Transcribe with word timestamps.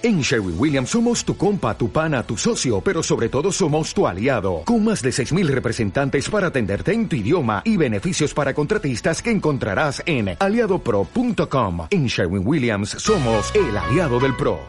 En 0.00 0.20
Sherwin 0.20 0.54
Williams 0.56 0.90
somos 0.90 1.24
tu 1.24 1.36
compa, 1.36 1.76
tu 1.76 1.90
pana, 1.90 2.22
tu 2.22 2.36
socio, 2.36 2.80
pero 2.80 3.02
sobre 3.02 3.28
todo 3.28 3.50
somos 3.50 3.92
tu 3.92 4.06
aliado, 4.06 4.62
con 4.64 4.84
más 4.84 5.02
de 5.02 5.10
6.000 5.10 5.48
representantes 5.48 6.30
para 6.30 6.46
atenderte 6.46 6.92
en 6.92 7.08
tu 7.08 7.16
idioma 7.16 7.62
y 7.64 7.76
beneficios 7.76 8.32
para 8.32 8.54
contratistas 8.54 9.20
que 9.20 9.32
encontrarás 9.32 10.00
en 10.06 10.36
aliadopro.com. 10.38 11.88
En 11.90 12.06
Sherwin 12.06 12.46
Williams 12.46 12.90
somos 12.90 13.52
el 13.56 13.76
aliado 13.76 14.20
del 14.20 14.36
PRO. 14.36 14.60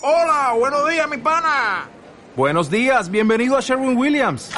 Hola, 0.00 0.54
buenos 0.60 0.88
días, 0.88 1.08
mi 1.08 1.16
pana. 1.16 1.88
Buenos 2.36 2.70
días, 2.70 3.10
bienvenido 3.10 3.56
a 3.56 3.62
Sherwin 3.62 3.96
Williams. 3.96 4.52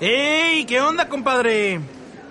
¡Ey! 0.00 0.64
¿Qué 0.64 0.80
onda, 0.80 1.08
compadre? 1.08 1.78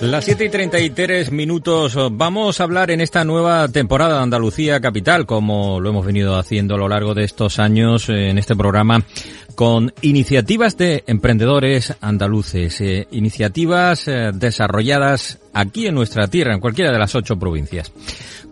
Las 0.00 0.24
7 0.24 0.46
y 0.46 0.48
33 0.48 1.30
minutos. 1.30 1.94
Vamos 2.12 2.58
a 2.58 2.64
hablar 2.64 2.90
en 2.90 3.02
esta 3.02 3.22
nueva 3.22 3.68
temporada 3.68 4.16
de 4.16 4.22
Andalucía 4.22 4.80
Capital, 4.80 5.26
como 5.26 5.78
lo 5.78 5.90
hemos 5.90 6.06
venido 6.06 6.38
haciendo 6.38 6.74
a 6.74 6.78
lo 6.78 6.88
largo 6.88 7.12
de 7.12 7.24
estos 7.24 7.58
años 7.58 8.08
en 8.08 8.38
este 8.38 8.56
programa, 8.56 9.04
con 9.54 9.92
iniciativas 10.00 10.78
de 10.78 11.04
emprendedores 11.06 11.94
andaluces, 12.00 12.80
eh, 12.80 13.08
iniciativas 13.10 14.08
eh, 14.08 14.30
desarrolladas 14.32 15.38
aquí 15.52 15.86
en 15.86 15.96
nuestra 15.96 16.28
tierra, 16.28 16.54
en 16.54 16.60
cualquiera 16.60 16.92
de 16.92 16.98
las 16.98 17.14
ocho 17.14 17.38
provincias. 17.38 17.92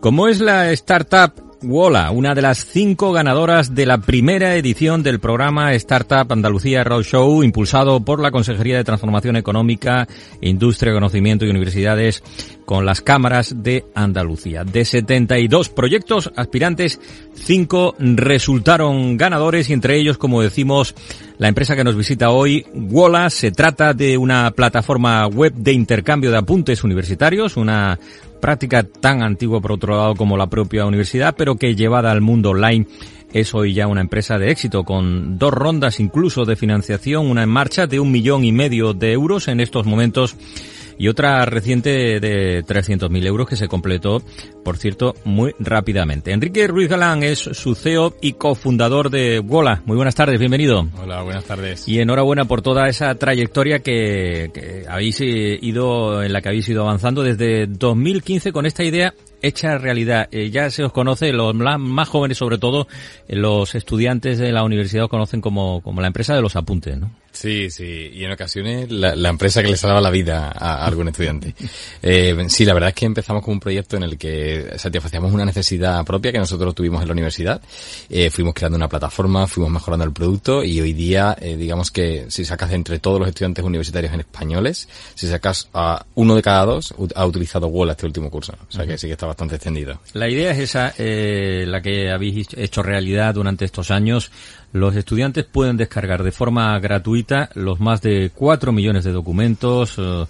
Como 0.00 0.28
es 0.28 0.40
la 0.40 0.70
startup 0.72 1.47
Wola, 1.60 2.12
una 2.12 2.36
de 2.36 2.42
las 2.42 2.64
cinco 2.64 3.10
ganadoras 3.10 3.74
de 3.74 3.84
la 3.84 3.98
primera 3.98 4.54
edición 4.54 5.02
del 5.02 5.18
programa 5.18 5.74
Startup 5.74 6.30
Andalucía 6.30 6.84
Roadshow, 6.84 7.42
impulsado 7.42 7.98
por 8.04 8.20
la 8.20 8.30
Consejería 8.30 8.76
de 8.76 8.84
Transformación 8.84 9.34
Económica, 9.34 10.06
Industria, 10.40 10.92
Conocimiento 10.92 11.44
y 11.44 11.50
Universidades 11.50 12.22
con 12.68 12.84
las 12.84 13.00
cámaras 13.00 13.62
de 13.62 13.86
Andalucía. 13.94 14.62
De 14.62 14.84
72 14.84 15.70
proyectos 15.70 16.30
aspirantes, 16.36 17.00
cinco 17.32 17.94
resultaron 17.98 19.16
ganadores 19.16 19.70
y 19.70 19.72
entre 19.72 19.96
ellos, 19.96 20.18
como 20.18 20.42
decimos, 20.42 20.94
la 21.38 21.48
empresa 21.48 21.74
que 21.74 21.82
nos 21.82 21.96
visita 21.96 22.28
hoy, 22.28 22.66
Wola, 22.74 23.30
se 23.30 23.52
trata 23.52 23.94
de 23.94 24.18
una 24.18 24.50
plataforma 24.50 25.26
web 25.28 25.54
de 25.54 25.72
intercambio 25.72 26.30
de 26.30 26.36
apuntes 26.36 26.84
universitarios, 26.84 27.56
una 27.56 27.98
práctica 28.38 28.82
tan 28.82 29.22
antigua 29.22 29.62
por 29.62 29.72
otro 29.72 29.96
lado 29.96 30.14
como 30.14 30.36
la 30.36 30.50
propia 30.50 30.84
universidad, 30.84 31.36
pero 31.38 31.56
que 31.56 31.74
llevada 31.74 32.12
al 32.12 32.20
mundo 32.20 32.50
online 32.50 32.86
es 33.32 33.54
hoy 33.54 33.72
ya 33.72 33.86
una 33.86 34.02
empresa 34.02 34.38
de 34.38 34.50
éxito 34.50 34.84
con 34.84 35.38
dos 35.38 35.54
rondas 35.54 36.00
incluso 36.00 36.44
de 36.44 36.54
financiación, 36.54 37.30
una 37.30 37.44
en 37.44 37.48
marcha 37.48 37.86
de 37.86 37.98
un 37.98 38.12
millón 38.12 38.44
y 38.44 38.52
medio 38.52 38.92
de 38.92 39.12
euros 39.12 39.48
en 39.48 39.60
estos 39.60 39.86
momentos 39.86 40.36
y 40.98 41.08
otra 41.08 41.44
reciente 41.44 42.20
de 42.20 42.64
300.000 42.64 43.26
euros 43.26 43.48
que 43.48 43.56
se 43.56 43.68
completó, 43.68 44.22
por 44.64 44.76
cierto, 44.76 45.14
muy 45.24 45.54
rápidamente. 45.58 46.32
Enrique 46.32 46.66
Ruiz 46.66 46.88
Galán 46.88 47.22
es 47.22 47.38
su 47.38 47.74
CEO 47.74 48.14
y 48.20 48.32
cofundador 48.34 49.10
de 49.10 49.38
Wola. 49.38 49.82
Muy 49.86 49.96
buenas 49.96 50.14
tardes, 50.14 50.38
bienvenido. 50.38 50.88
Hola, 51.00 51.22
buenas 51.22 51.44
tardes. 51.44 51.88
Y 51.88 52.00
enhorabuena 52.00 52.44
por 52.46 52.62
toda 52.62 52.88
esa 52.88 53.14
trayectoria 53.14 53.78
que, 53.78 54.50
que 54.52 54.84
habéis 54.88 55.20
eh, 55.20 55.58
ido, 55.62 56.22
en 56.22 56.32
la 56.32 56.42
que 56.42 56.48
habéis 56.48 56.68
ido 56.68 56.82
avanzando 56.82 57.22
desde 57.22 57.66
2015 57.66 58.52
con 58.52 58.66
esta 58.66 58.82
idea 58.82 59.14
hecha 59.42 59.78
realidad. 59.78 60.28
Eh, 60.30 60.50
ya 60.50 60.70
se 60.70 60.84
os 60.84 60.92
conoce, 60.92 61.32
los 61.32 61.54
más 61.54 62.08
jóvenes 62.08 62.38
sobre 62.38 62.58
todo, 62.58 62.88
eh, 63.28 63.36
los 63.36 63.74
estudiantes 63.74 64.38
de 64.38 64.52
la 64.52 64.64
universidad 64.64 65.04
os 65.04 65.10
conocen 65.10 65.40
como, 65.40 65.80
como 65.82 66.00
la 66.00 66.08
empresa 66.08 66.34
de 66.34 66.42
los 66.42 66.56
apuntes, 66.56 66.98
¿no? 66.98 67.10
Sí, 67.30 67.70
sí, 67.70 68.10
y 68.14 68.24
en 68.24 68.32
ocasiones 68.32 68.90
la, 68.90 69.14
la 69.14 69.28
empresa 69.28 69.62
que 69.62 69.68
le 69.68 69.76
salva 69.76 70.00
la 70.00 70.10
vida 70.10 70.48
a, 70.48 70.82
a 70.82 70.86
algún 70.86 71.06
estudiante. 71.08 71.54
Eh, 72.02 72.34
sí, 72.48 72.64
la 72.64 72.74
verdad 72.74 72.88
es 72.88 72.94
que 72.96 73.06
empezamos 73.06 73.44
con 73.44 73.54
un 73.54 73.60
proyecto 73.60 73.96
en 73.96 74.02
el 74.02 74.18
que 74.18 74.72
satisfacíamos 74.76 75.32
una 75.32 75.44
necesidad 75.44 76.04
propia 76.04 76.32
que 76.32 76.38
nosotros 76.38 76.74
tuvimos 76.74 77.00
en 77.00 77.06
la 77.06 77.12
universidad. 77.12 77.62
Eh, 78.10 78.30
fuimos 78.30 78.54
creando 78.54 78.76
una 78.76 78.88
plataforma, 78.88 79.46
fuimos 79.46 79.70
mejorando 79.70 80.04
el 80.04 80.12
producto 80.12 80.64
y 80.64 80.80
hoy 80.80 80.94
día, 80.94 81.36
digamos 81.40 81.92
que 81.92 82.26
si 82.28 82.44
sacas 82.44 82.72
entre 82.72 82.98
todos 82.98 83.20
los 83.20 83.28
estudiantes 83.28 83.64
universitarios 83.64 84.12
en 84.12 84.20
españoles, 84.20 84.88
si 85.14 85.28
sacas 85.28 85.68
a 85.74 86.04
uno 86.16 86.34
de 86.34 86.42
cada 86.42 86.64
dos, 86.64 86.92
ha 87.14 87.24
utilizado 87.24 87.68
Wall 87.68 87.90
este 87.90 88.06
último 88.06 88.30
curso. 88.30 88.54
O 88.68 88.72
sea 88.72 88.84
que 88.84 88.98
sí 88.98 89.06
que 89.06 89.12
está 89.12 89.27
bastante 89.28 89.54
extendido. 89.54 90.00
La 90.14 90.28
idea 90.28 90.50
es 90.50 90.58
esa, 90.58 90.92
eh, 90.98 91.64
la 91.66 91.80
que 91.80 92.10
habéis 92.10 92.48
hecho 92.56 92.82
realidad 92.82 93.34
durante 93.34 93.64
estos 93.64 93.90
años. 93.90 94.30
Los 94.72 94.96
estudiantes 94.96 95.44
pueden 95.44 95.76
descargar 95.76 96.22
de 96.22 96.32
forma 96.32 96.78
gratuita 96.78 97.48
los 97.54 97.80
más 97.80 98.02
de 98.02 98.30
4 98.34 98.72
millones 98.72 99.04
de 99.04 99.12
documentos 99.12 99.94
eh, 99.98 100.24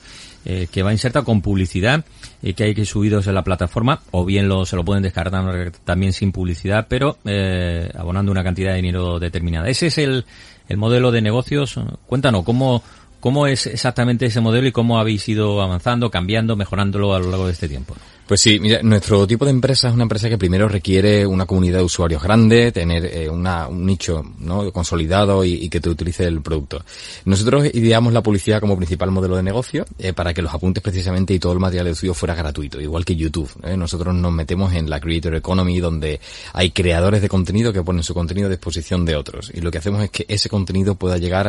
eh, 0.45 0.69
que 0.71 0.83
va 0.83 0.93
inserta 0.93 1.23
con 1.23 1.43
publicidad 1.43 2.05
y 2.41 2.55
que 2.55 2.65
hay 2.65 2.75
que 2.75 2.87
subidos 2.87 3.27
en 3.27 3.35
la 3.35 3.43
plataforma 3.43 4.01
o 4.13 4.25
bien 4.25 4.49
lo, 4.49 4.65
se 4.65 4.77
lo 4.77 4.85
pueden 4.85 5.03
descargar 5.03 5.73
también 5.85 6.13
sin 6.13 6.31
publicidad 6.31 6.87
pero 6.89 7.19
eh, 7.25 7.91
abonando 7.95 8.31
una 8.31 8.45
cantidad 8.45 8.71
de 8.71 8.77
dinero 8.77 9.19
determinada. 9.19 9.69
Ese 9.69 9.89
es 9.89 9.99
el, 9.99 10.25
el 10.69 10.77
modelo 10.77 11.11
de 11.11 11.21
negocios. 11.21 11.79
Cuéntanos, 12.07 12.45
¿cómo, 12.45 12.83
¿cómo 13.21 13.47
es 13.47 13.67
exactamente 13.67 14.27
ese 14.27 14.41
modelo 14.41 14.69
y 14.69 14.73
cómo 14.73 14.99
habéis 14.99 15.29
ido 15.29 15.61
avanzando, 15.61 16.11
cambiando, 16.11 16.57
mejorándolo 16.57 17.15
a 17.15 17.19
lo 17.19 17.31
largo 17.31 17.47
de 17.47 17.53
este 17.53 17.69
tiempo? 17.69 17.95
Pues 18.29 18.43
sí, 18.43 18.61
mira, 18.61 18.83
nuestro 18.83 19.27
tipo 19.27 19.47
de 19.47 19.53
empresa 19.53 19.89
es 19.89 19.95
una 19.95 20.03
empresa 20.03 20.29
que 20.29 20.37
primero 20.37 20.69
requiere 20.69 21.27
una 21.27 21.47
comunidad 21.47 21.79
de 21.79 21.85
usuarios 21.85 22.23
grande, 22.23 22.73
tener 22.73 23.07
eh, 23.07 23.31
una, 23.31 23.69
un 23.69 23.87
nicho 23.87 24.23
¿no? 24.41 24.71
consolidado 24.71 25.47
y, 25.47 25.71
que 25.71 25.81
te 25.81 25.89
utilice 25.89 26.25
el 26.27 26.43
producto. 26.43 26.85
Nosotros 27.25 27.65
ideamos 27.73 28.13
la 28.13 28.23
publicidad 28.23 28.61
como 28.61 28.77
principal 28.77 29.11
modelo 29.13 29.35
de 29.37 29.43
negocio 29.43 29.87
eh, 29.99 30.13
para 30.13 30.35
que 30.35 30.43
los 30.43 30.53
apuntes 30.53 30.83
precisamente 30.83 31.33
y 31.33 31.39
todo 31.39 31.55
el 31.55 31.59
material 31.59 31.87
de 31.87 31.93
estudio 31.93 32.13
fuera 32.13 32.35
gratuito, 32.35 32.79
igual 32.79 33.07
que 33.07 33.17
YouTube. 33.17 33.49
¿eh? 33.63 33.79
Nosotros 33.79 34.15
nos 34.15 34.31
metemos 34.31 34.75
en 34.75 34.91
la 34.91 35.01
Creator 35.01 35.37
Economy 35.37 35.81
donde 35.81 36.21
hay 36.53 36.71
creadores 36.71 37.23
de 37.23 37.31
contenido 37.31 37.73
que 37.73 37.83
ponen 37.83 38.03
su 38.03 38.13
contenido 38.13 38.49
a 38.49 38.51
disposición 38.51 39.07
de 39.07 39.17
otros 39.17 39.51
y 39.55 39.63
lo 39.63 39.71
que 39.71 39.79
hacemos 39.79 40.05
es 40.05 40.11
que 40.11 40.27
ese 40.29 40.51
contenido 40.51 40.97
pueda 40.97 41.17
llegar 41.17 41.49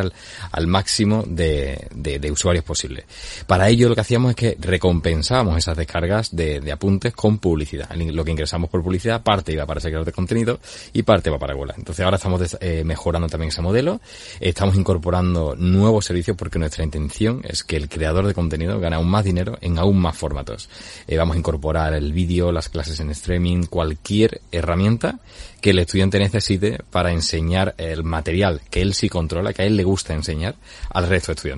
al 0.52 0.68
máximo 0.68 1.26
de, 1.28 1.59
de, 1.92 2.20
de 2.20 2.32
usuarios 2.32 2.64
posible. 2.64 3.06
Para 3.48 3.70
ello 3.70 3.90
lo 3.90 3.96
que 3.96 4.02
hacíamos 4.02 4.32
es 4.32 4.36
que 4.36 4.58
recompensábamos 4.60 5.58
esas 5.58 5.78
descargas 5.78 6.36
de, 6.36 6.60
de 6.60 6.72
apuntes 6.72 7.14
con 7.14 7.38
publicidad. 7.40 7.90
Lo 7.96 8.24
que 8.24 8.32
ingresamos 8.32 8.70
por 8.70 8.84
publicidad, 8.84 9.24
parte 9.24 9.52
iba 9.52 9.66
para 9.66 9.80
ese 9.80 9.90
creador 9.90 10.06
de 10.06 10.12
contenido 10.12 10.60
y 10.94 11.04
parte 11.04 11.30
va 11.30 11.40
para 11.40 11.54
Gola. 11.54 11.74
Entonces 11.78 12.04
ahora 12.04 12.18
estamos 12.18 12.58
eh, 12.60 12.84
mejorando 12.86 13.28
también 13.28 13.50
ese 13.50 13.62
modelo, 13.62 14.00
estamos 14.40 14.76
incorporando 14.76 15.56
nuevos 15.56 16.06
servicios 16.06 16.38
porque 16.38 16.60
nuestra 16.60 16.84
intención 16.84 17.42
es 17.44 17.64
que 17.64 17.76
el 17.76 17.90
creador 17.90 18.28
de 18.28 18.34
contenido 18.34 18.80
gane 18.80 18.96
aún 18.96 19.10
más 19.10 19.24
dinero 19.24 19.58
en 19.62 19.78
aún 19.78 20.00
más 20.00 20.18
formatos. 20.18 20.70
Eh, 21.08 21.18
vamos 21.18 21.36
a 21.36 21.40
incorporar 21.40 21.94
el 21.94 22.14
vídeo, 22.14 22.52
las 22.52 22.70
clases 22.70 23.00
en 23.00 23.10
streaming, 23.12 23.64
cualquier 23.64 24.42
herramienta 24.52 25.20
que 25.62 25.72
el 25.72 25.80
estudiante 25.80 26.20
necesite 26.20 26.80
para 26.90 27.12
enseñar 27.12 27.76
el 27.78 28.04
material 28.04 28.62
que 28.70 28.82
él 28.82 28.94
sí 28.94 29.10
controla, 29.10 29.54
que 29.54 29.64
a 29.64 29.66
él 29.66 29.76
le 29.76 29.84
gusta 29.84 30.14
enseñar 30.14 30.56
al 30.90 31.08
resto 31.08 31.28
de 31.32 31.36
estudiantes. 31.36 31.49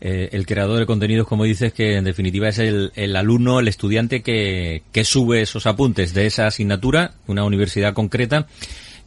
Eh, 0.00 0.30
el 0.32 0.46
creador 0.46 0.78
de 0.78 0.86
contenidos, 0.86 1.26
como 1.26 1.44
dices, 1.44 1.72
que 1.72 1.96
en 1.96 2.04
definitiva 2.04 2.48
es 2.48 2.58
el, 2.58 2.92
el 2.94 3.16
alumno, 3.16 3.60
el 3.60 3.68
estudiante 3.68 4.22
que, 4.22 4.82
que 4.92 5.04
sube 5.04 5.42
esos 5.42 5.66
apuntes 5.66 6.14
de 6.14 6.26
esa 6.26 6.46
asignatura, 6.46 7.14
una 7.26 7.44
universidad 7.44 7.94
concreta, 7.94 8.46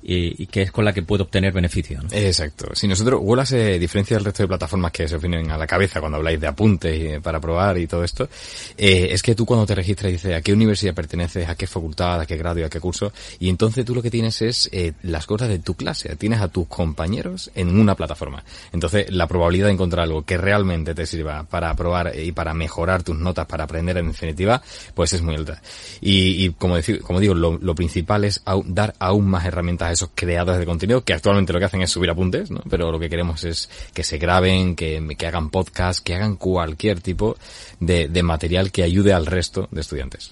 y, 0.03 0.43
y, 0.43 0.47
que 0.47 0.63
es 0.63 0.71
con 0.71 0.85
la 0.85 0.93
que 0.93 1.03
puede 1.03 1.23
obtener 1.23 1.53
beneficio. 1.53 2.01
¿no? 2.01 2.09
Exacto. 2.11 2.73
Si 2.73 2.87
nosotros, 2.87 3.19
Wola 3.23 3.45
se 3.45 3.79
diferencia 3.79 4.17
del 4.17 4.25
resto 4.25 4.43
de 4.43 4.47
plataformas 4.47 4.91
que 4.91 5.07
se 5.07 5.15
os 5.15 5.21
vienen 5.21 5.51
a 5.51 5.57
la 5.57 5.67
cabeza 5.67 5.99
cuando 5.99 6.17
habláis 6.17 6.39
de 6.39 6.47
apuntes 6.47 7.21
para 7.21 7.39
probar 7.39 7.77
y 7.77 7.87
todo 7.87 8.03
esto, 8.03 8.29
eh, 8.77 9.09
es 9.11 9.21
que 9.21 9.35
tú 9.35 9.45
cuando 9.45 9.65
te 9.65 9.75
registras 9.75 10.11
dices 10.11 10.35
a 10.35 10.41
qué 10.41 10.53
universidad 10.53 10.93
perteneces, 10.93 11.47
a 11.47 11.55
qué 11.55 11.67
facultad, 11.67 12.19
a 12.21 12.25
qué 12.25 12.37
grado 12.37 12.59
y 12.59 12.63
a 12.63 12.69
qué 12.69 12.79
curso, 12.79 13.11
y 13.39 13.49
entonces 13.49 13.85
tú 13.85 13.95
lo 13.95 14.01
que 14.01 14.11
tienes 14.11 14.41
es 14.41 14.69
eh, 14.71 14.93
las 15.03 15.25
cosas 15.25 15.49
de 15.49 15.59
tu 15.59 15.75
clase, 15.75 16.15
tienes 16.15 16.41
a 16.41 16.47
tus 16.47 16.67
compañeros 16.67 17.51
en 17.55 17.79
una 17.79 17.95
plataforma. 17.95 18.43
Entonces 18.71 19.11
la 19.11 19.27
probabilidad 19.27 19.67
de 19.67 19.73
encontrar 19.73 20.03
algo 20.03 20.23
que 20.23 20.37
realmente 20.37 20.95
te 20.95 21.05
sirva 21.05 21.43
para 21.43 21.73
probar 21.75 22.13
y 22.17 22.31
para 22.31 22.53
mejorar 22.53 23.03
tus 23.03 23.17
notas, 23.17 23.45
para 23.45 23.65
aprender 23.65 23.97
en 23.97 24.07
definitiva, 24.07 24.61
pues 24.93 25.13
es 25.13 25.21
muy 25.21 25.35
alta. 25.35 25.61
Y, 25.99 26.45
y 26.45 26.49
como, 26.51 26.75
como 27.03 27.19
digo, 27.19 27.33
lo, 27.33 27.57
lo 27.57 27.75
principal 27.75 28.23
es 28.23 28.41
au, 28.45 28.63
dar 28.67 28.93
aún 28.99 29.27
más 29.27 29.45
herramientas 29.45 29.90
a 29.91 29.93
esos 29.93 30.09
creadores 30.15 30.59
de 30.59 30.65
contenido 30.65 31.03
que 31.03 31.13
actualmente 31.13 31.53
lo 31.53 31.59
que 31.59 31.65
hacen 31.65 31.81
es 31.81 31.91
subir 31.91 32.09
apuntes, 32.09 32.49
¿no? 32.49 32.61
Pero 32.69 32.91
lo 32.91 32.99
que 32.99 33.09
queremos 33.09 33.43
es 33.43 33.69
que 33.93 34.03
se 34.03 34.17
graben, 34.17 34.75
que, 34.75 35.15
que 35.17 35.27
hagan 35.27 35.49
podcast, 35.49 36.03
que 36.03 36.15
hagan 36.15 36.35
cualquier 36.35 37.01
tipo 37.01 37.37
de, 37.79 38.09
material 38.23 38.71
que 38.71 38.83
ayude 38.83 39.13
al 39.13 39.25
resto 39.25 39.67
de 39.71 39.81
estudiantes. 39.81 40.29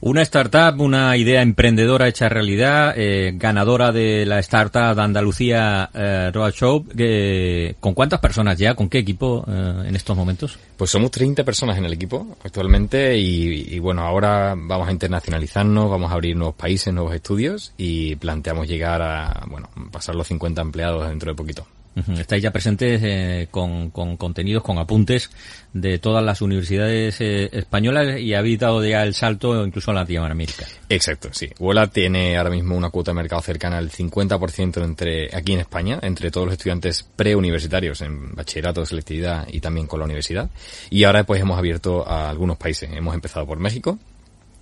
Una 0.00 0.22
startup, 0.22 0.80
una 0.80 1.16
idea 1.16 1.42
emprendedora 1.42 2.06
hecha 2.06 2.28
realidad, 2.28 2.94
eh, 2.96 3.32
ganadora 3.34 3.90
de 3.90 4.24
la 4.26 4.38
startup 4.38 4.94
de 4.94 5.02
Andalucía 5.02 5.90
eh, 5.92 6.30
Roadshow. 6.32 6.86
Eh, 6.96 7.74
¿Con 7.80 7.94
cuántas 7.94 8.20
personas 8.20 8.56
ya? 8.56 8.76
¿Con 8.76 8.88
qué 8.88 8.98
equipo 8.98 9.44
eh, 9.48 9.86
en 9.88 9.96
estos 9.96 10.16
momentos? 10.16 10.56
Pues 10.76 10.90
somos 10.90 11.10
30 11.10 11.42
personas 11.42 11.78
en 11.78 11.84
el 11.84 11.92
equipo 11.92 12.36
actualmente 12.44 13.18
y, 13.18 13.74
y, 13.74 13.78
bueno, 13.80 14.02
ahora 14.02 14.54
vamos 14.56 14.86
a 14.86 14.92
internacionalizarnos, 14.92 15.90
vamos 15.90 16.12
a 16.12 16.14
abrir 16.14 16.36
nuevos 16.36 16.54
países, 16.54 16.94
nuevos 16.94 17.12
estudios 17.12 17.72
y 17.76 18.14
planteamos 18.16 18.68
llegar 18.68 19.02
a, 19.02 19.46
bueno, 19.48 19.68
pasar 19.90 20.14
los 20.14 20.28
50 20.28 20.62
empleados 20.62 21.08
dentro 21.08 21.32
de 21.32 21.36
poquito. 21.36 21.66
Estáis 22.16 22.42
ya 22.42 22.52
presentes 22.52 23.00
eh, 23.02 23.48
con, 23.50 23.90
con, 23.90 24.16
contenidos, 24.16 24.62
con 24.62 24.78
apuntes 24.78 25.30
de 25.72 25.98
todas 25.98 26.24
las 26.24 26.40
universidades 26.42 27.20
eh, 27.20 27.48
españolas 27.52 28.20
y 28.20 28.34
habéis 28.34 28.60
dado 28.60 28.84
ya 28.84 29.02
el 29.02 29.14
salto 29.14 29.64
incluso 29.64 29.90
a 29.90 29.94
Latinoamérica. 29.94 30.66
Exacto, 30.88 31.30
sí. 31.32 31.48
Wola 31.58 31.88
tiene 31.88 32.36
ahora 32.36 32.50
mismo 32.50 32.76
una 32.76 32.90
cuota 32.90 33.10
de 33.10 33.16
mercado 33.16 33.42
cercana 33.42 33.78
al 33.78 33.90
50% 33.90 34.84
entre, 34.84 35.34
aquí 35.34 35.52
en 35.52 35.60
España, 35.60 35.98
entre 36.02 36.30
todos 36.30 36.46
los 36.46 36.54
estudiantes 36.54 37.06
preuniversitarios 37.16 38.00
en 38.00 38.34
bachillerato, 38.34 38.86
selectividad 38.86 39.46
y 39.48 39.60
también 39.60 39.86
con 39.86 39.98
la 39.98 40.04
universidad. 40.04 40.50
Y 40.90 41.04
ahora 41.04 41.24
pues 41.24 41.40
hemos 41.40 41.58
abierto 41.58 42.06
a 42.06 42.30
algunos 42.30 42.56
países. 42.56 42.90
Hemos 42.92 43.14
empezado 43.14 43.46
por 43.46 43.58
México, 43.58 43.98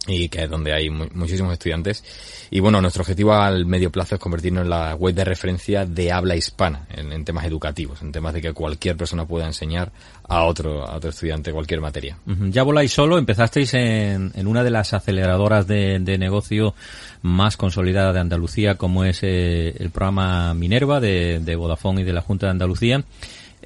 y 0.07 0.29
que 0.29 0.45
es 0.45 0.51
donde 0.51 0.73
hay 0.73 0.91
mu 0.91 1.07
muchísimos 1.15 1.53
estudiantes. 1.53 2.05
Y 2.51 2.61
bueno, 2.61 2.81
nuestro 2.81 3.03
objetivo 3.03 3.35
al 3.35 3.67
medio 3.67 3.91
plazo 3.91 4.15
es 4.15 4.21
convertirnos 4.21 4.63
en 4.63 4.71
la 4.71 4.95
web 4.95 5.15
de 5.15 5.25
referencia 5.25 5.85
de 5.85 6.13
habla 6.13 6.37
hispana 6.37 6.87
en, 6.91 7.25
temas 7.25 7.45
educativos, 7.45 8.03
en 8.03 8.13
temas 8.13 8.35
de 8.35 8.41
que 8.41 8.53
cualquier 8.53 8.97
persona 8.97 9.27
pueda 9.27 9.47
enseñar 9.47 9.91
a 10.29 10.45
otro, 10.45 10.87
a 10.87 10.97
otro 10.97 11.11
estudiante 11.11 11.53
cualquier 11.53 11.81
materia. 11.81 12.19
Ya 12.51 12.63
voláis 12.63 12.93
solo, 12.93 13.19
empezasteis 13.19 13.75
en, 13.75 14.33
en 14.35 14.47
una 14.47 14.63
de 14.63 14.71
las 14.71 14.93
aceleradoras 14.95 15.67
de, 15.67 15.99
de, 16.01 16.19
negocio 16.19 16.75
más 17.23 17.57
consolidada 17.57 18.13
de 18.13 18.21
Andalucía, 18.21 18.77
como 18.77 19.05
es 19.05 19.21
eh, 19.23 19.75
el 19.79 19.91
programa 19.91 20.55
Minerva 20.55 21.01
de, 21.01 21.41
de 21.41 21.57
Vodafone 21.57 22.03
y 22.03 22.05
de 22.05 22.13
la 22.13 22.23
Junta 22.23 22.47
de 22.47 22.53
Andalucía. 22.53 23.05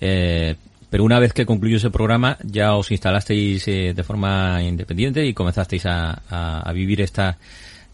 Eh, 0.00 0.56
pero 0.90 1.04
una 1.04 1.19
vez 1.19 1.32
que 1.32 1.46
concluyó 1.46 1.76
ese 1.76 1.90
programa 1.90 2.37
ya 2.42 2.75
os 2.75 2.90
instalasteis 2.90 3.66
eh, 3.69 3.94
de 3.94 4.02
forma 4.02 4.62
independiente 4.62 5.25
y 5.25 5.32
comenzasteis 5.32 5.87
a, 5.87 6.22
a, 6.28 6.60
a 6.60 6.72
vivir 6.72 7.00
esta 7.00 7.38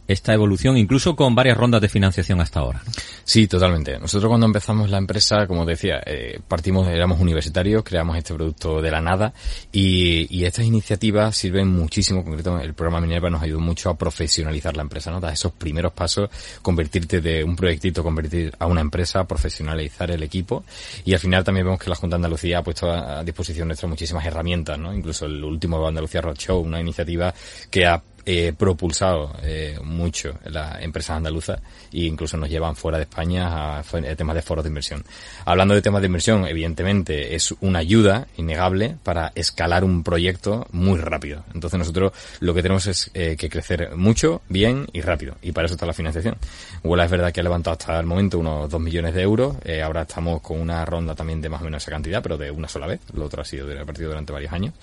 esta 0.09 0.33
evolución, 0.33 0.77
incluso 0.77 1.17
con 1.17 1.35
varias 1.35 1.57
rondas 1.57 1.81
de 1.81 1.89
financiación 1.89 2.41
hasta 2.41 2.61
ahora. 2.61 2.83
Sí, 3.25 3.47
totalmente. 3.47 3.99
Nosotros 3.99 4.29
cuando 4.29 4.47
empezamos 4.47 4.91
la 4.91 4.99
empresa, 4.99 5.47
como 5.47 5.65
decía, 5.65 6.01
eh, 6.05 6.41
partimos, 6.47 6.89
éramos 6.89 7.21
universitarios, 7.21 7.83
creamos 7.83 8.17
este 8.17 8.35
producto 8.35 8.81
de 8.81 8.91
la 8.91 9.01
nada 9.01 9.33
y, 9.73 10.45
estas 10.47 10.65
iniciativas 10.65 11.37
sirven 11.37 11.67
muchísimo, 11.67 12.23
concreto 12.23 12.61
el 12.61 12.73
programa 12.73 13.01
Minerva 13.01 13.29
nos 13.29 13.43
ayudó 13.43 13.59
mucho 13.59 13.91
a 13.91 13.99
profesionalizar 13.99 14.77
la 14.77 14.83
empresa, 14.83 15.11
¿no? 15.11 15.19
Dar 15.19 15.33
esos 15.33 15.51
primeros 15.51 15.93
pasos, 15.93 16.31
convertirte 16.63 17.21
de 17.21 17.43
un 17.43 17.57
proyectito, 17.57 18.05
convertir 18.05 18.55
a 18.61 18.67
una 18.67 18.81
empresa, 18.81 19.25
profesionalizar 19.25 20.13
el 20.13 20.23
equipo 20.23 20.63
y 21.05 21.15
al 21.15 21.19
final 21.19 21.43
también 21.43 21.67
vemos 21.67 21.81
que 21.81 21.91
la 21.91 21.97
Junta 21.97 22.15
de 22.15 22.19
Andalucía 22.19 22.59
ha 22.59 22.63
puesto 22.63 22.89
a 22.93 23.25
disposición 23.25 23.67
nuestra 23.67 23.89
muchísimas 23.89 24.25
herramientas, 24.25 24.79
¿no? 24.79 24.95
Incluso 24.95 25.27
el 25.27 25.43
último 25.43 25.85
Andalucía 25.87 26.21
Roadshow, 26.21 26.61
una 26.61 26.81
iniciativa 26.81 27.35
que 27.71 27.87
ha 27.87 28.03
eh, 28.27 28.53
propulsado 28.57 29.33
eh, 29.43 29.79
mucho 29.83 30.39
la 30.45 30.79
empresa 30.81 31.17
andaluza 31.17 31.61
e 31.93 32.05
incluso 32.05 32.37
nos 32.37 32.51
llevan 32.51 32.77
fuera 32.77 32.99
de 32.99 33.05
España 33.05 33.47
a, 33.47 33.79
a, 33.79 33.83
temas 34.17 34.35
de 34.35 34.43
foros 34.43 34.65
de 34.65 34.69
inversión. 34.69 35.05
Hablando 35.45 35.75
de 35.75 35.83
temas 35.83 36.03
de 36.03 36.07
inversión, 36.07 36.47
evidentemente 36.47 37.35
es 37.35 37.55
una 37.61 37.79
ayuda 37.79 38.27
innegable 38.37 38.97
para 39.03 39.33
escalar 39.35 39.85
un 39.85 40.03
proyecto 40.03 40.67
muy 40.73 40.99
rápido. 40.99 41.45
Entonces 41.55 41.79
nosotros 41.79 42.13
lo 42.41 42.53
que 42.53 42.63
tenemos 42.63 42.87
es 42.87 43.11
eh, 43.15 43.37
que 43.39 43.49
crecer 43.49 43.97
mucho, 43.97 44.43
bien 44.49 44.87
y 44.93 45.01
rápido. 45.01 45.37
Y 45.43 45.53
para 45.53 45.67
eso 45.67 45.75
está 45.75 45.87
la 45.87 45.93
financiación. 45.93 46.37
Huela 46.83 47.05
es 47.05 47.11
verdad 47.11 47.33
que 47.33 47.41
ha 47.41 47.43
levantado 47.43 47.73
hasta 47.73 47.99
el 47.99 48.07
momento 48.07 48.39
unos 48.39 48.69
2 48.69 48.81
millones 48.81 49.15
de 49.15 49.23
euros. 49.23 49.57
Eh, 49.65 49.83
ahora 49.83 50.03
estamos 50.03 50.41
con 50.41 50.61
una 50.61 50.85
ronda 50.85 51.15
también 51.15 51.41
de 51.41 51.49
más 51.49 51.61
o 51.61 51.65
menos 51.65 51.83
esa 51.83 51.93
cantidad, 51.93 52.23
pero 52.23 52.37
de 52.37 52.51
una 52.51 52.69
sola 52.69 52.87
vez. 52.87 53.01
Lo 53.15 53.27
otro 53.27 53.43
ha 53.43 53.45
sido 53.45 53.67
repartido 53.67 54.09
durante 54.09 54.33
varios 54.33 54.53
años. 54.53 54.75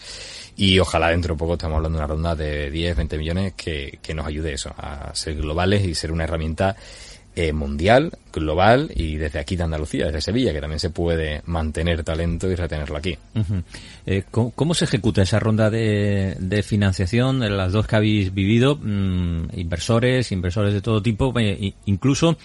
Y 0.56 0.80
ojalá 0.80 1.10
dentro 1.10 1.34
de 1.34 1.40
poco 1.40 1.54
estamos 1.54 1.78
hablando 1.78 1.98
de 1.98 2.04
una 2.04 2.14
ronda 2.14 2.36
de 2.36 2.70
10, 2.70 2.96
20 2.96 3.18
millones 3.18 3.33
que, 3.56 4.00
que 4.02 4.14
nos 4.14 4.26
ayude 4.26 4.54
eso, 4.54 4.74
a 4.78 5.14
ser 5.14 5.36
globales 5.36 5.86
y 5.86 5.96
ser 5.96 6.12
una 6.12 6.24
herramienta 6.24 6.76
eh, 7.36 7.52
mundial, 7.52 8.12
global 8.32 8.92
y 8.94 9.16
desde 9.16 9.40
aquí 9.40 9.56
de 9.56 9.64
Andalucía, 9.64 10.06
desde 10.06 10.22
Sevilla, 10.22 10.54
que 10.54 10.62
también 10.62 10.80
se 10.80 10.92
puede 10.92 11.42
mantener 11.46 12.04
talento 12.04 12.48
y 12.48 12.54
retenerlo 12.54 12.96
aquí. 12.96 13.18
Eh, 14.06 14.22
¿cómo, 14.30 14.52
¿cómo, 14.52 14.76
se 14.76 14.86
ejecuta 14.86 15.24
esa 15.24 15.40
ronda 15.40 15.72
de, 15.72 16.36
de 16.40 16.62
financiación, 16.62 17.40
de 17.40 17.50
las 17.50 17.72
dos 17.72 17.88
que 17.88 17.96
habéis 17.96 18.36
vivido? 18.36 18.76
Mm, 18.76 19.48
inversores, 19.56 20.32
inversores 20.32 20.76
de 20.76 20.82
todo 20.82 21.02
tipo, 21.02 21.34
eh, 21.40 21.74
incluso 21.86 22.38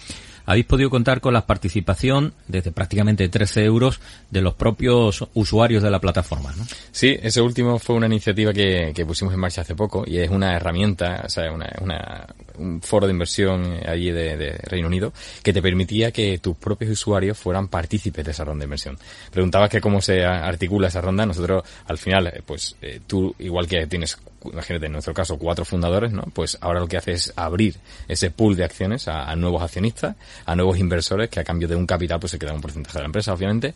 habéis 0.49 0.65
podido 0.65 0.89
contar 0.89 1.21
con 1.21 1.31
la 1.31 1.45
participación 1.45 2.33
desde 2.47 2.71
prácticamente 2.71 3.29
13 3.29 3.65
euros 3.65 3.99
de 4.31 4.41
los 4.41 4.55
propios 4.55 5.23
usuarios 5.35 5.83
de 5.83 5.91
la 5.91 5.99
plataforma, 5.99 6.51
¿no? 6.57 6.65
Sí, 6.91 7.15
ese 7.21 7.39
último 7.39 7.77
fue 7.77 7.95
una 7.95 8.07
iniciativa 8.07 8.51
que, 8.51 8.91
que 8.95 9.05
pusimos 9.05 9.31
en 9.31 9.39
marcha 9.39 9.61
hace 9.61 9.75
poco 9.75 10.03
y 10.07 10.17
es 10.17 10.31
una 10.31 10.55
herramienta, 10.55 11.21
o 11.23 11.29
sea, 11.29 11.51
una, 11.51 11.71
una 11.81 12.25
un 12.59 12.81
foro 12.81 13.07
de 13.07 13.13
inversión 13.13 13.79
allí 13.85 14.11
de, 14.11 14.37
de, 14.37 14.51
Reino 14.63 14.87
Unido 14.87 15.13
que 15.43 15.53
te 15.53 15.61
permitía 15.61 16.11
que 16.11 16.37
tus 16.39 16.57
propios 16.57 16.91
usuarios 16.91 17.37
fueran 17.37 17.67
partícipes 17.67 18.25
de 18.25 18.31
esa 18.31 18.43
ronda 18.43 18.63
de 18.63 18.65
inversión. 18.65 18.97
Preguntabas 19.31 19.69
que 19.69 19.81
cómo 19.81 20.01
se 20.01 20.23
articula 20.25 20.87
esa 20.87 21.01
ronda, 21.01 21.25
nosotros 21.25 21.63
al 21.85 21.97
final, 21.97 22.43
pues 22.45 22.75
eh, 22.81 23.01
tú, 23.07 23.33
igual 23.39 23.67
que 23.67 23.87
tienes 23.87 24.17
imagínate 24.45 24.85
en 24.85 24.93
nuestro 24.93 25.13
caso 25.13 25.37
cuatro 25.37 25.65
fundadores, 25.65 26.11
¿no? 26.11 26.23
Pues 26.33 26.57
ahora 26.61 26.79
lo 26.79 26.87
que 26.87 26.97
hace 26.97 27.13
es 27.13 27.33
abrir 27.35 27.75
ese 28.07 28.31
pool 28.31 28.55
de 28.55 28.63
acciones 28.63 29.07
a, 29.07 29.29
a, 29.29 29.35
nuevos 29.35 29.61
accionistas, 29.61 30.15
a 30.45 30.55
nuevos 30.55 30.77
inversores 30.77 31.29
que 31.29 31.39
a 31.39 31.43
cambio 31.43 31.67
de 31.67 31.75
un 31.75 31.85
capital 31.85 32.19
pues 32.19 32.31
se 32.31 32.39
queda 32.39 32.53
un 32.53 32.61
porcentaje 32.61 32.97
de 32.97 33.01
la 33.01 33.07
empresa, 33.07 33.33
obviamente. 33.33 33.73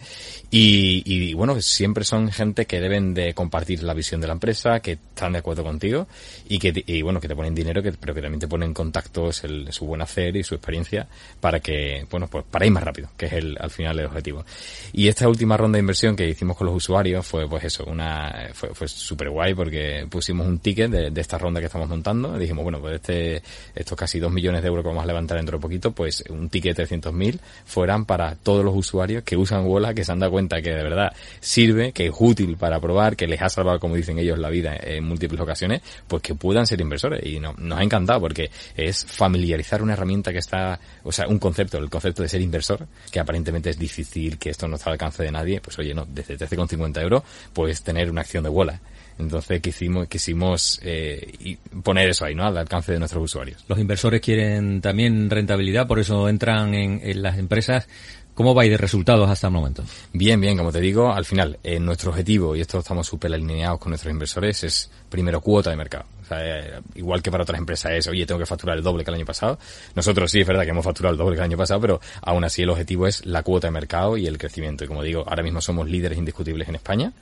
Y, 0.50 1.04
y 1.06 1.34
bueno, 1.34 1.60
siempre 1.62 2.04
son 2.04 2.32
gente 2.32 2.66
que 2.66 2.80
deben 2.80 3.14
de 3.14 3.34
compartir 3.34 3.84
la 3.84 3.94
visión 3.94 4.22
de 4.22 4.28
la 4.28 4.34
empresa, 4.34 4.80
que 4.80 4.94
están 4.94 5.34
de 5.34 5.40
acuerdo 5.40 5.64
contigo 5.64 6.08
y 6.48 6.60
que 6.60 6.84
y 6.86 7.02
bueno, 7.02 7.20
que 7.20 7.28
te 7.28 7.36
ponen 7.36 7.56
dinero, 7.56 7.82
que, 7.82 7.92
pero 7.92 8.14
que 8.14 8.22
también 8.22 8.40
te 8.40 8.48
ponen 8.48 8.73
en 8.74 8.76
contacto 8.76 9.30
el, 9.44 9.72
su 9.72 9.86
buen 9.86 10.02
hacer 10.02 10.36
y 10.36 10.44
su 10.44 10.56
experiencia 10.56 11.08
para 11.40 11.60
que, 11.60 12.06
bueno, 12.10 12.28
pues 12.28 12.44
para 12.50 12.66
ir 12.66 12.72
más 12.72 12.84
rápido, 12.84 13.10
que 13.16 13.28
es 13.28 13.34
el, 13.34 13.58
al 13.60 13.70
final 13.70 14.00
el 14.00 14.08
objetivo. 14.08 14.44
Y 14.92 15.08
esta 15.08 15.28
última 15.28 15.56
ronda 15.56 15.78
de 15.78 15.82
inversión 15.82 16.16
que 16.16 16.28
hicimos 16.28 16.58
con 16.58 16.68
los 16.68 16.76
usuarios 16.76 17.26
fue 17.26 17.48
pues 17.48 17.64
eso, 17.64 17.86
una, 17.86 18.50
fue, 18.54 18.74
fue 18.74 18.88
súper 18.88 19.30
guay 19.30 19.54
porque 19.54 20.08
pusimos 20.10 20.48
un 20.48 20.60
ticket 20.60 20.90
de, 20.90 21.12
de, 21.12 21.22
esta 21.22 21.38
ronda 21.38 21.60
que 21.60 21.68
estamos 21.68 21.88
montando. 21.88 22.38
Dijimos, 22.38 22.64
bueno, 22.64 22.80
pues 22.80 22.96
este, 22.96 23.44
estos 23.76 23.98
casi 23.98 24.20
dos 24.20 24.32
millones 24.32 24.62
de 24.62 24.68
euros 24.68 24.84
que 24.84 24.90
vamos 24.90 25.04
a 25.04 25.08
levantar 25.08 25.38
dentro 25.38 25.58
de 25.58 25.62
poquito, 25.62 25.92
pues 25.92 26.24
un 26.30 26.50
ticket 26.50 26.76
de 26.76 26.88
300.000 26.88 27.40
fueran 27.66 28.06
para 28.06 28.36
todos 28.36 28.66
los 28.66 28.76
usuarios 28.76 29.24
que 29.24 29.38
usan 29.38 29.66
Wola, 29.66 29.94
que 29.94 30.04
se 30.04 30.12
han 30.12 30.20
dado 30.20 30.32
cuenta 30.32 30.62
que 30.62 30.72
de 30.72 30.84
verdad 30.84 31.14
sirve, 31.40 31.92
que 31.92 32.08
es 32.08 32.14
útil 32.18 32.58
para 32.58 32.80
probar, 32.80 33.16
que 33.16 33.28
les 33.28 33.42
ha 33.42 33.50
salvado, 33.50 33.80
como 33.80 33.96
dicen 33.96 34.18
ellos, 34.18 34.40
la 34.40 34.50
vida 34.50 34.76
en 34.82 35.04
múltiples 35.04 35.40
ocasiones, 35.40 35.82
pues 36.08 36.22
que 36.22 36.36
puedan 36.36 36.66
ser 36.68 36.82
inversores. 36.82 37.26
Y 37.26 37.40
no, 37.40 37.54
nos 37.58 37.80
ha 37.80 37.84
encantado 37.84 38.20
porque 38.20 38.50
es 38.76 39.06
familiarizar 39.06 39.82
una 39.82 39.94
herramienta 39.94 40.32
que 40.32 40.40
está, 40.40 40.80
o 41.04 41.12
sea, 41.12 41.28
un 41.28 41.40
concepto, 41.40 41.78
el 41.78 41.90
concepto 41.90 42.24
de 42.24 42.30
ser 42.30 42.42
inversor, 42.42 42.88
que 43.12 43.20
aparentemente 43.20 43.70
es 43.70 43.78
difícil, 43.78 44.38
que 44.38 44.50
esto 44.50 44.68
no 44.68 44.76
está 44.76 44.90
al 44.90 44.94
alcance 44.94 45.24
de 45.24 45.32
nadie, 45.32 45.62
pues 45.62 45.78
oye, 45.80 45.94
no, 45.94 46.06
desde 46.06 46.38
13,50 46.38 47.02
euros 47.02 47.24
puedes 47.54 47.82
tener 47.84 48.10
una 48.10 48.22
acción 48.22 48.44
de 48.44 48.50
Wola. 48.50 48.80
Entonces 49.20 49.62
quisimos, 49.62 50.08
quisimos 50.08 50.80
eh, 50.84 51.58
poner 51.84 52.10
eso 52.10 52.26
ahí, 52.26 52.34
¿no? 52.34 52.46
Al 52.46 52.58
alcance 52.58 52.92
de 52.92 53.00
nuestros 53.00 53.24
usuarios. 53.24 53.64
Los 53.68 53.78
inversores 53.78 54.22
quieren 54.22 54.82
también 54.82 55.30
rentabilidad, 55.30 55.88
por 55.88 56.00
eso 56.00 56.28
entran 56.28 56.74
en, 56.74 57.00
en 57.04 57.22
las 57.22 57.38
empresas. 57.38 57.88
¿Cómo 58.34 58.56
vais 58.56 58.72
de 58.72 58.78
resultados 58.78 59.30
hasta 59.30 59.48
el 59.48 59.54
momento? 59.54 59.84
Bien, 60.12 60.42
bien, 60.42 60.58
como 60.58 60.72
te 60.72 60.80
digo, 60.80 61.14
al 61.14 61.24
final, 61.24 61.60
eh, 61.64 61.80
nuestro 61.80 62.10
objetivo, 62.10 62.56
y 62.56 62.62
esto 62.62 62.80
estamos 62.80 63.06
súper 63.06 63.32
alineados 63.32 63.80
con 63.80 63.92
nuestros 63.92 64.12
inversores, 64.12 64.64
es 64.64 64.90
primero 65.08 65.40
cuota 65.40 65.70
de 65.70 65.76
mercado. 65.76 66.06
O 66.24 66.26
sea, 66.26 66.40
eh, 66.42 66.82
igual 66.96 67.22
que 67.22 67.30
para 67.30 67.44
otras 67.44 67.60
empresas 67.60 67.92
es, 67.92 68.08
oye, 68.08 68.26
tengo 68.26 68.40
que 68.40 68.46
facturar 68.46 68.78
el 68.78 68.84
doble 68.84 69.04
que 69.04 69.12
el 69.12 69.16
año 69.16 69.26
pasado. 69.26 69.60
Nosotros 69.96 70.32
sí, 70.32 70.42
es 70.42 70.48
verdad 70.48 70.64
que 70.64 70.70
hemos 70.70 70.86
facturado 70.86 71.14
el 71.14 71.18
doble 71.18 71.36
que 71.36 71.42
el 71.42 71.46
año 71.46 71.58
pasado, 71.58 71.82
pero 71.82 72.02
aún 72.22 72.44
así 72.44 72.62
el 72.62 72.70
objetivo 72.70 73.08
es 73.08 73.26
la 73.26 73.44
cuota 73.44 73.68
de 73.68 73.72
mercado 73.72 74.18
y 74.18 74.28
el 74.28 74.38
crecimiento. 74.38 74.84
Y 74.84 74.88
como 74.88 75.04
digo, 75.04 75.24
ahora 75.28 75.44
mismo 75.44 75.62
somos 75.62 75.90
líderes 75.90 76.18
indiscutibles 76.18 76.68
en 76.68 76.76
España. 76.76 77.14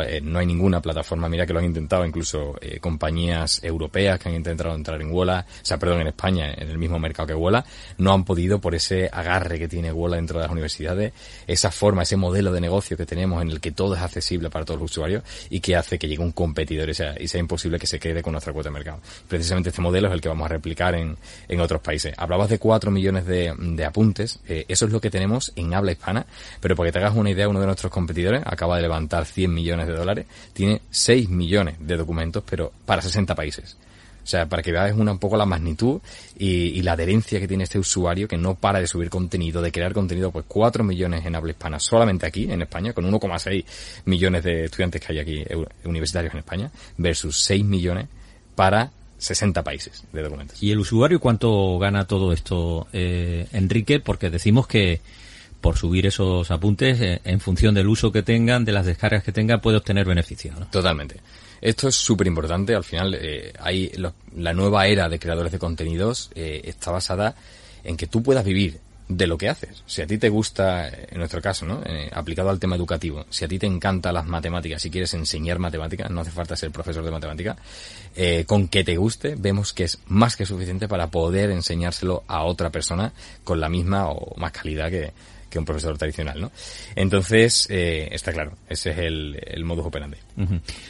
Eh, 0.00 0.20
no 0.22 0.38
hay 0.38 0.46
ninguna 0.46 0.80
plataforma, 0.80 1.28
mira 1.28 1.44
que 1.44 1.52
lo 1.52 1.58
han 1.58 1.66
intentado, 1.66 2.06
incluso 2.06 2.56
eh, 2.60 2.78
compañías 2.80 3.62
europeas 3.62 4.18
que 4.18 4.30
han 4.30 4.36
intentado 4.36 4.74
entrar 4.74 5.00
en 5.00 5.10
Wola, 5.10 5.44
o 5.48 5.64
sea, 5.64 5.78
perdón, 5.78 6.00
en 6.00 6.06
España, 6.08 6.52
en 6.54 6.70
el 6.70 6.78
mismo 6.78 6.98
mercado 6.98 7.26
que 7.26 7.34
Wola, 7.34 7.64
no 7.98 8.12
han 8.14 8.24
podido 8.24 8.58
por 8.58 8.74
ese 8.74 9.10
agarre 9.12 9.58
que 9.58 9.68
tiene 9.68 9.92
Wola 9.92 10.16
dentro 10.16 10.38
de 10.38 10.44
las 10.44 10.52
universidades, 10.52 11.12
esa 11.46 11.70
forma, 11.70 12.02
ese 12.02 12.16
modelo 12.16 12.52
de 12.52 12.60
negocio 12.60 12.96
que 12.96 13.04
tenemos 13.04 13.42
en 13.42 13.50
el 13.50 13.60
que 13.60 13.72
todo 13.72 13.94
es 13.94 14.00
accesible 14.00 14.48
para 14.48 14.64
todos 14.64 14.80
los 14.80 14.90
usuarios 14.90 15.22
y 15.50 15.60
que 15.60 15.76
hace 15.76 15.98
que 15.98 16.08
llegue 16.08 16.22
un 16.22 16.32
competidor 16.32 16.88
y 16.88 16.94
sea, 16.94 17.14
y 17.20 17.28
sea 17.28 17.40
imposible 17.40 17.78
que 17.78 17.86
se 17.86 17.98
quede 17.98 18.22
con 18.22 18.34
nuestra 18.42 18.52
cuota 18.52 18.68
de 18.68 18.72
mercado. 18.72 19.00
Precisamente 19.28 19.68
este 19.68 19.80
modelo 19.80 20.08
es 20.08 20.14
el 20.14 20.20
que 20.20 20.28
vamos 20.28 20.46
a 20.46 20.48
replicar 20.48 20.94
en, 20.94 21.16
en 21.48 21.60
otros 21.60 21.80
países. 21.80 22.12
Hablabas 22.16 22.50
de 22.50 22.58
4 22.58 22.90
millones 22.90 23.24
de, 23.24 23.54
de 23.56 23.84
apuntes, 23.84 24.40
eh, 24.48 24.64
eso 24.68 24.86
es 24.86 24.92
lo 24.92 25.00
que 25.00 25.10
tenemos 25.10 25.52
en 25.54 25.72
habla 25.74 25.92
hispana, 25.92 26.26
pero 26.60 26.74
para 26.74 26.88
que 26.88 26.92
te 26.92 26.98
hagas 26.98 27.14
una 27.14 27.30
idea, 27.30 27.48
uno 27.48 27.60
de 27.60 27.66
nuestros 27.66 27.92
competidores 27.92 28.42
acaba 28.44 28.76
de 28.76 28.82
levantar 28.82 29.24
100 29.24 29.54
millones 29.54 29.86
de 29.86 29.94
dólares, 29.94 30.26
tiene 30.52 30.82
6 30.90 31.28
millones 31.28 31.76
de 31.78 31.96
documentos, 31.96 32.42
pero 32.48 32.72
para 32.84 33.00
60 33.00 33.34
países. 33.34 33.76
O 34.22 34.26
sea, 34.26 34.46
para 34.46 34.62
que 34.62 34.70
veáis 34.70 34.94
una 34.94 35.12
un 35.12 35.18
poco 35.18 35.36
la 35.36 35.46
magnitud 35.46 36.00
y, 36.38 36.80
la 36.82 36.92
adherencia 36.92 37.40
que 37.40 37.48
tiene 37.48 37.64
este 37.64 37.78
usuario 37.78 38.28
que 38.28 38.36
no 38.36 38.54
para 38.54 38.80
de 38.80 38.86
subir 38.86 39.10
contenido, 39.10 39.60
de 39.62 39.72
crear 39.72 39.92
contenido, 39.92 40.30
pues 40.30 40.44
4 40.48 40.84
millones 40.84 41.26
en 41.26 41.34
habla 41.34 41.50
hispana 41.50 41.80
solamente 41.80 42.26
aquí 42.26 42.50
en 42.50 42.62
España, 42.62 42.92
con 42.92 43.10
1,6 43.10 43.64
millones 44.04 44.44
de 44.44 44.64
estudiantes 44.66 45.00
que 45.00 45.12
hay 45.12 45.18
aquí 45.18 45.44
universitarios 45.84 46.32
en 46.34 46.38
España, 46.38 46.70
versus 46.96 47.42
6 47.42 47.64
millones 47.64 48.06
para 48.54 48.92
60 49.18 49.62
países 49.62 50.04
de 50.12 50.22
documentos. 50.22 50.62
¿Y 50.62 50.72
el 50.72 50.80
usuario 50.80 51.20
cuánto 51.20 51.78
gana 51.78 52.06
todo 52.06 52.32
esto, 52.32 52.86
eh, 52.92 53.46
Enrique? 53.52 54.00
Porque 54.00 54.30
decimos 54.30 54.66
que 54.66 55.00
por 55.62 55.78
subir 55.78 56.06
esos 56.06 56.50
apuntes, 56.50 57.00
eh, 57.00 57.20
en 57.24 57.40
función 57.40 57.74
del 57.74 57.86
uso 57.86 58.10
que 58.10 58.22
tengan, 58.22 58.64
de 58.64 58.72
las 58.72 58.84
descargas 58.84 59.22
que 59.22 59.32
tengan, 59.32 59.60
puede 59.60 59.78
obtener 59.78 60.04
beneficios. 60.04 60.56
Totalmente. 60.70 61.20
Esto 61.62 61.86
es 61.86 61.94
súper 61.94 62.26
importante. 62.26 62.74
Al 62.74 62.82
final, 62.82 63.14
eh, 63.14 63.52
hay 63.60 63.92
la 64.36 64.52
nueva 64.52 64.88
era 64.88 65.08
de 65.08 65.20
creadores 65.20 65.52
de 65.52 65.60
contenidos 65.60 66.30
eh, 66.34 66.62
está 66.64 66.90
basada 66.90 67.36
en 67.84 67.96
que 67.96 68.08
tú 68.08 68.22
puedas 68.22 68.44
vivir 68.44 68.80
de 69.08 69.26
lo 69.26 69.36
que 69.36 69.48
haces. 69.48 69.82
Si 69.86 70.02
a 70.02 70.06
ti 70.06 70.18
te 70.18 70.28
gusta, 70.28 70.88
en 70.88 71.18
nuestro 71.18 71.42
caso, 71.42 71.66
¿no? 71.66 71.82
aplicado 72.12 72.50
al 72.50 72.58
tema 72.58 72.76
educativo, 72.76 73.26
si 73.30 73.44
a 73.44 73.48
ti 73.48 73.58
te 73.58 73.66
encantan 73.66 74.14
las 74.14 74.26
matemáticas, 74.26 74.82
si 74.82 74.90
quieres 74.90 75.12
enseñar 75.14 75.58
matemáticas, 75.58 76.10
no 76.10 76.20
hace 76.20 76.30
falta 76.30 76.56
ser 76.56 76.70
profesor 76.70 77.04
de 77.04 77.10
matemática, 77.10 77.56
con 78.46 78.68
que 78.68 78.84
te 78.84 78.96
guste, 78.96 79.34
vemos 79.36 79.72
que 79.72 79.84
es 79.84 79.98
más 80.06 80.36
que 80.36 80.46
suficiente 80.46 80.88
para 80.88 81.08
poder 81.08 81.50
enseñárselo 81.50 82.24
a 82.26 82.44
otra 82.44 82.70
persona 82.70 83.12
con 83.44 83.60
la 83.60 83.68
misma 83.68 84.08
o 84.08 84.34
más 84.36 84.52
calidad 84.52 84.90
que, 84.90 85.12
que 85.52 85.58
un 85.58 85.66
profesor 85.66 85.98
tradicional, 85.98 86.40
¿no? 86.40 86.50
Entonces, 86.96 87.66
eh, 87.70 88.08
está 88.10 88.32
claro, 88.32 88.52
ese 88.68 88.90
es 88.90 88.98
el, 88.98 89.38
el 89.44 89.64
modus 89.64 89.84
operandi. 89.84 90.16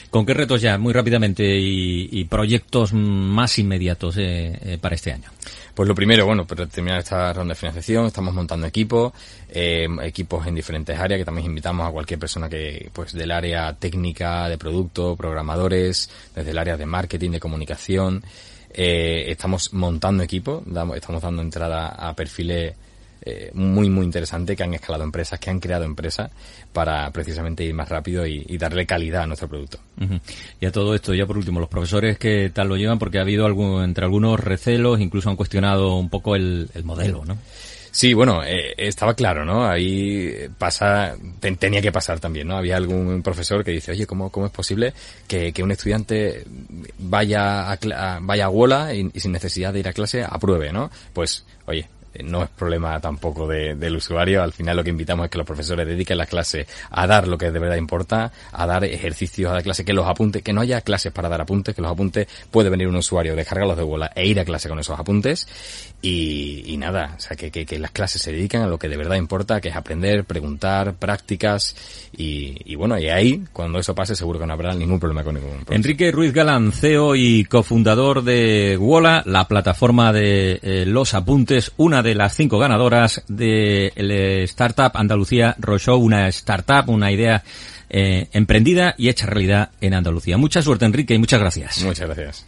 ¿Con 0.08 0.24
qué 0.24 0.34
retos 0.34 0.62
ya, 0.62 0.78
muy 0.78 0.92
rápidamente, 0.92 1.44
y, 1.44 2.24
proyectos 2.26 2.92
más 2.92 3.58
inmediatos 3.58 4.16
eh, 4.18 4.56
eh, 4.62 4.78
para 4.80 4.94
este 4.94 5.12
año? 5.12 5.28
Pues 5.74 5.88
lo 5.88 5.94
primero, 5.94 6.24
bueno, 6.26 6.46
para 6.46 6.66
terminar 6.66 7.00
esta 7.00 7.32
ronda 7.32 7.54
de 7.54 7.58
financiación, 7.58 8.06
estamos 8.06 8.32
montando 8.32 8.66
equipos, 8.66 9.12
equipos 9.50 10.46
en 10.46 10.54
diferentes 10.54 10.96
áreas, 10.96 11.18
que 11.18 11.24
también 11.24 11.46
invitamos 11.46 11.88
a 11.88 11.90
cualquier 11.90 12.20
persona 12.20 12.48
que, 12.48 12.88
pues, 12.92 13.12
del 13.12 13.32
área 13.32 13.72
técnica, 13.74 14.48
de 14.48 14.58
producto, 14.58 15.16
programadores, 15.16 16.08
desde 16.34 16.50
el 16.52 16.58
área 16.58 16.76
de 16.76 16.86
marketing, 16.86 17.32
de 17.32 17.40
comunicación, 17.40 18.22
estamos 18.72 19.72
montando 19.72 20.22
equipos, 20.22 20.62
estamos 20.94 21.22
dando 21.22 21.42
entrada 21.42 21.88
a 21.88 22.14
perfiles 22.14 22.74
eh, 23.24 23.50
muy, 23.54 23.88
muy 23.88 24.04
interesante 24.04 24.56
que 24.56 24.64
han 24.64 24.74
escalado 24.74 25.04
empresas, 25.04 25.38
que 25.38 25.48
han 25.48 25.60
creado 25.60 25.84
empresas 25.84 26.30
para 26.72 27.08
precisamente 27.12 27.62
ir 27.62 27.72
más 27.72 27.88
rápido 27.88 28.26
y, 28.26 28.42
darle 28.58 28.84
calidad 28.84 29.22
a 29.22 29.26
nuestro 29.26 29.48
producto. 29.48 29.78
Y 30.60 30.66
a 30.66 30.72
todo 30.72 30.94
esto, 30.94 31.14
ya 31.14 31.26
por 31.26 31.36
último, 31.36 31.60
los 31.60 31.68
profesores 31.68 32.18
que 32.18 32.50
tal 32.50 32.68
lo 32.68 32.76
llevan, 32.76 32.98
porque 32.98 33.18
ha 33.18 33.22
habido 33.22 33.46
algún, 33.46 33.82
entre 33.82 34.04
algunos 34.04 34.38
recelos, 34.40 35.00
incluso 35.00 35.30
han 35.30 35.36
cuestionado 35.36 35.96
un 35.96 36.08
poco 36.08 36.34
el, 36.34 36.68
modelo, 36.84 37.24
¿no? 37.24 37.38
Sí, 37.92 38.14
bueno, 38.14 38.42
eh, 38.42 38.74
estaba 38.76 39.14
claro, 39.14 39.44
¿no? 39.44 39.66
Ahí 39.66 40.48
pasa, 40.58 41.14
tenía 41.58 41.82
que 41.82 41.92
pasar 41.92 42.18
también, 42.20 42.48
¿no? 42.48 42.56
Había 42.56 42.76
algún 42.76 43.22
profesor 43.22 43.62
que 43.62 43.70
dice, 43.70 43.92
oye, 43.92 44.06
¿cómo, 44.06 44.30
cómo 44.30 44.46
es 44.46 44.52
posible 44.52 44.94
que, 45.28 45.52
un 45.62 45.70
estudiante 45.70 46.44
vaya 46.98 47.70
a, 47.70 48.18
vaya 48.20 48.46
a 48.46 48.48
Wola 48.48 48.94
y, 48.94 49.10
y, 49.12 49.20
sin 49.20 49.32
necesidad 49.32 49.72
de 49.72 49.80
ir 49.80 49.88
a 49.88 49.92
clase 49.92 50.24
apruebe, 50.24 50.72
¿no? 50.72 50.90
Pues, 51.12 51.44
oye, 51.66 51.86
no 52.22 52.42
es 52.42 52.50
problema 52.50 53.00
tampoco 53.00 53.46
de, 53.46 53.74
del 53.74 53.96
usuario. 53.96 54.42
Al 54.42 54.52
final 54.52 54.76
lo 54.76 54.84
que 54.84 54.90
invitamos 54.90 55.24
es 55.24 55.30
que 55.30 55.38
los 55.38 55.46
profesores 55.46 55.86
dediquen 55.86 56.18
la 56.18 56.26
clase 56.26 56.66
a 56.90 57.06
dar 57.06 57.28
lo 57.28 57.38
que 57.38 57.50
de 57.50 57.58
verdad 57.58 57.76
importa, 57.76 58.32
a 58.52 58.66
dar 58.66 58.84
ejercicios 58.84 59.50
a 59.50 59.54
la 59.54 59.62
clase, 59.62 59.84
que 59.84 59.92
los 59.92 60.06
apuntes, 60.06 60.42
que 60.42 60.52
no 60.52 60.60
haya 60.60 60.80
clases 60.80 61.12
para 61.12 61.28
dar 61.28 61.40
apuntes, 61.40 61.74
que 61.74 61.82
los 61.82 61.90
apuntes 61.90 62.26
puede 62.50 62.70
venir 62.70 62.88
un 62.88 62.96
usuario, 62.96 63.34
descargarlos 63.34 63.76
de 63.76 63.82
bola 63.82 64.12
e 64.14 64.26
ir 64.26 64.40
a 64.40 64.44
clase 64.44 64.68
con 64.68 64.78
esos 64.78 64.98
apuntes 64.98 65.46
y, 66.04 66.76
nada, 66.78 67.14
o 67.16 67.20
sea, 67.20 67.36
que, 67.36 67.50
que, 67.50 67.78
las 67.78 67.92
clases 67.92 68.20
se 68.20 68.32
dedican 68.32 68.62
a 68.62 68.66
lo 68.66 68.76
que 68.76 68.88
de 68.88 68.96
verdad 68.96 69.14
importa, 69.14 69.60
que 69.60 69.68
es 69.68 69.76
aprender, 69.76 70.24
preguntar, 70.24 70.94
prácticas 70.94 71.76
y, 72.16 72.74
bueno, 72.74 72.98
y 72.98 73.08
ahí, 73.08 73.44
cuando 73.52 73.78
eso 73.78 73.94
pase, 73.94 74.16
seguro 74.16 74.40
que 74.40 74.46
no 74.46 74.52
habrá 74.52 74.74
ningún 74.74 74.98
problema 74.98 75.22
con 75.22 75.36
ningún 75.36 75.50
problema. 75.50 75.76
Enrique 75.76 76.10
Ruiz 76.10 76.32
Galán, 76.32 76.72
CEO 76.72 77.14
y 77.14 77.44
cofundador 77.44 78.24
de 78.24 78.76
Wola, 78.78 79.22
la 79.26 79.46
plataforma 79.46 80.12
de 80.12 80.58
eh, 80.62 80.84
los 80.86 81.14
apuntes, 81.14 81.72
una 81.76 82.01
de 82.02 82.14
las 82.14 82.34
cinco 82.34 82.58
ganadoras 82.58 83.22
de 83.28 83.92
Startup 84.44 84.90
Andalucía 84.94 85.56
Roadshow, 85.58 85.98
una 85.98 86.28
startup, 86.28 86.88
una 86.88 87.10
idea 87.10 87.42
eh, 87.94 88.28
emprendida 88.32 88.94
y 88.96 89.10
hecha 89.10 89.26
realidad 89.26 89.70
en 89.82 89.92
Andalucía. 89.92 90.38
Mucha 90.38 90.62
suerte, 90.62 90.86
Enrique, 90.86 91.12
y 91.12 91.18
muchas 91.18 91.40
gracias. 91.40 91.84
Muchas 91.84 92.06
gracias. 92.06 92.40